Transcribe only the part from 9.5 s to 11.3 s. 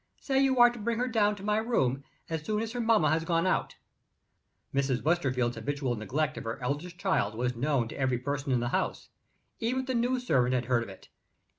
Even the new servant had heard of it.